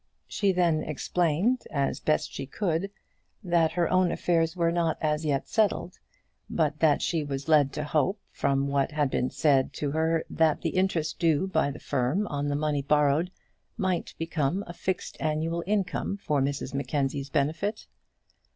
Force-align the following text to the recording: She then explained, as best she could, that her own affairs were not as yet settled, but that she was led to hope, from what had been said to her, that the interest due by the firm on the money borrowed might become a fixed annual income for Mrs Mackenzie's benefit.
She 0.27 0.51
then 0.51 0.81
explained, 0.81 1.67
as 1.69 1.99
best 1.99 2.33
she 2.33 2.47
could, 2.47 2.89
that 3.43 3.73
her 3.73 3.87
own 3.87 4.11
affairs 4.11 4.55
were 4.55 4.71
not 4.71 4.97
as 4.99 5.25
yet 5.25 5.47
settled, 5.47 5.99
but 6.49 6.79
that 6.79 7.03
she 7.03 7.23
was 7.23 7.47
led 7.47 7.71
to 7.73 7.83
hope, 7.83 8.19
from 8.31 8.67
what 8.67 8.89
had 8.93 9.11
been 9.11 9.29
said 9.29 9.73
to 9.73 9.91
her, 9.91 10.23
that 10.27 10.61
the 10.63 10.71
interest 10.71 11.19
due 11.19 11.45
by 11.45 11.69
the 11.69 11.77
firm 11.77 12.25
on 12.29 12.47
the 12.47 12.55
money 12.55 12.81
borrowed 12.81 13.29
might 13.77 14.15
become 14.17 14.63
a 14.65 14.73
fixed 14.73 15.17
annual 15.19 15.63
income 15.67 16.17
for 16.17 16.41
Mrs 16.41 16.73
Mackenzie's 16.73 17.29
benefit. 17.29 17.85